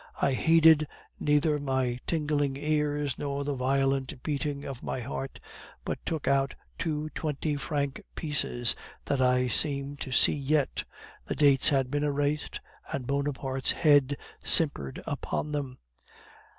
[0.19, 0.87] I heeded
[1.19, 5.39] neither my tingling ears nor the violent beating of my heart,
[5.85, 8.75] but took out two twenty franc pieces
[9.05, 10.85] that I seem to see yet.
[11.27, 12.61] The dates had been erased,
[12.91, 15.77] and Bonaparte's head simpered upon them.